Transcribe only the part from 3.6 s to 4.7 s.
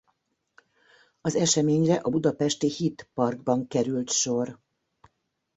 került sor.